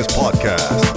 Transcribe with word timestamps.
this 0.00 0.16
podcast. 0.16 0.89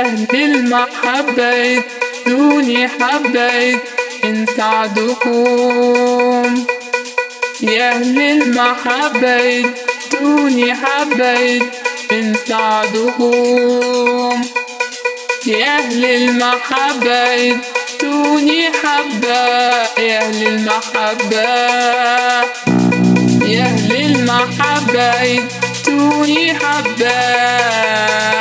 أهل 0.00 0.26
المحبة 0.34 1.82
ادوني 2.26 2.88
حبة 2.88 3.78
من 4.24 4.46
سعدكم 4.56 6.64
يا 7.60 7.90
أهل 7.92 8.20
المحبة 8.20 9.64
ادوني 10.12 10.74
حبة 10.74 11.62
من 12.12 12.36
سعدكم 12.48 14.40
يا 15.46 15.78
أهل 15.78 16.04
المحبة 16.04 17.58
ادوني 18.00 18.70
حبة 18.70 19.38
يا 19.98 20.18
أهل 20.20 20.46
المحبة. 20.46 21.48
يا 23.46 23.62
أهل 23.62 23.96
المحبة 23.96 25.42
ادوني 25.86 26.54
حبة 26.54 26.88
حبة. 26.98 28.37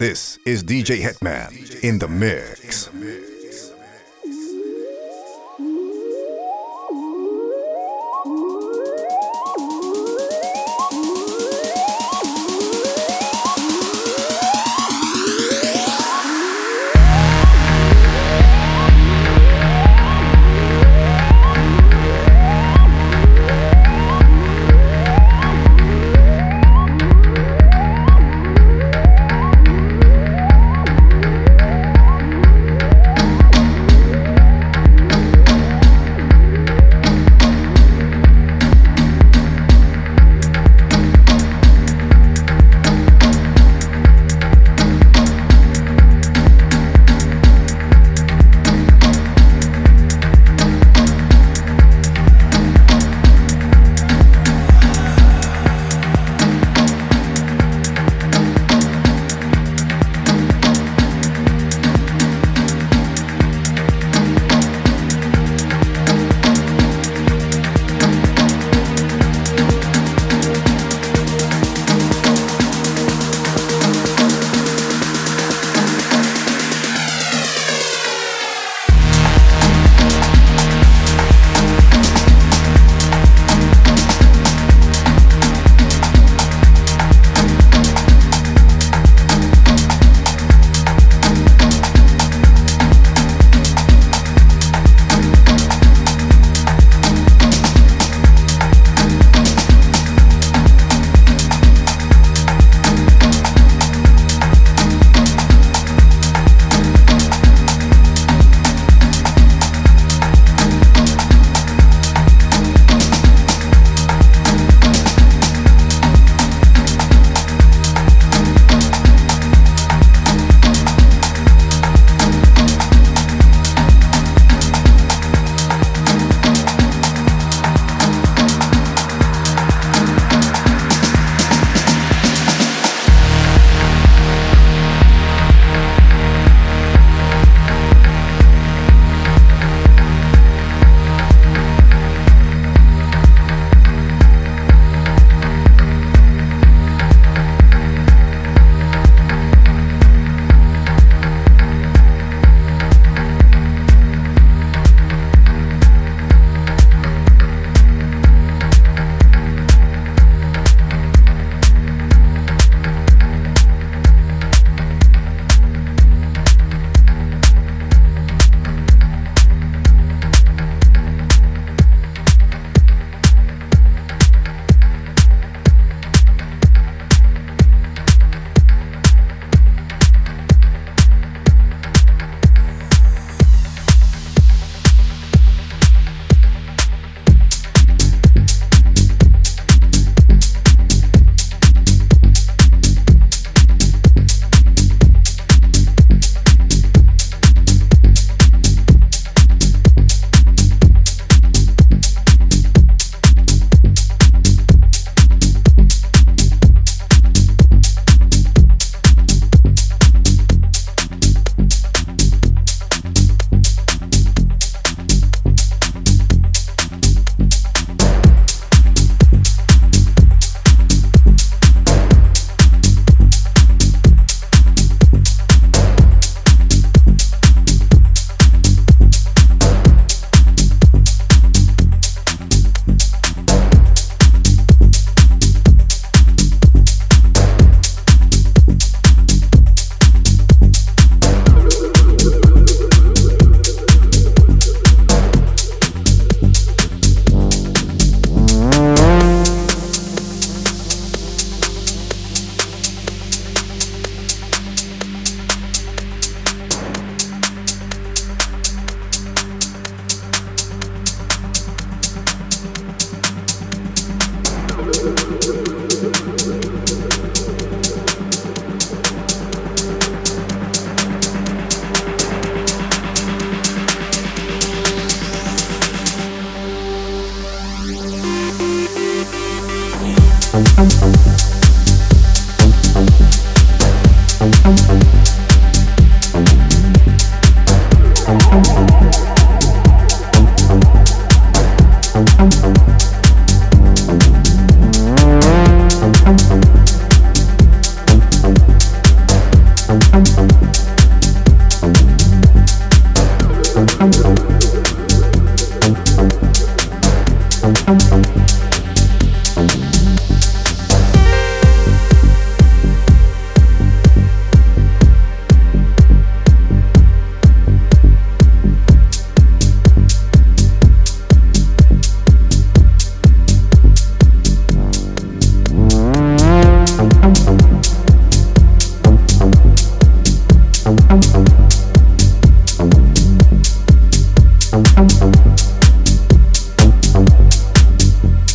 This 0.00 0.38
is 0.46 0.64
DJ 0.64 1.02
Hitman 1.02 1.84
in 1.84 1.98
the 1.98 2.08
mix. 2.08 2.86
Check 2.86 3.39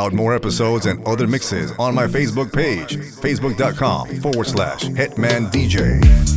Out 0.00 0.12
more 0.14 0.34
episodes 0.34 0.86
and 0.86 1.06
other 1.06 1.26
mixes 1.26 1.72
on 1.78 1.94
my 1.94 2.06
Facebook 2.06 2.52
page, 2.52 2.96
facebook.com 2.96 4.08
forward 4.20 4.46
slash 4.46 4.84
Hitman 4.84 5.50
DJ. 5.52 6.29